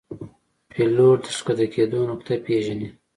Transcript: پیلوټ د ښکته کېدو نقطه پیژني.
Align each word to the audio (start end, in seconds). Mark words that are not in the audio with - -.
پیلوټ 0.71 1.19
د 1.25 1.27
ښکته 1.37 1.65
کېدو 1.73 1.99
نقطه 2.11 2.33
پیژني. 2.45 2.87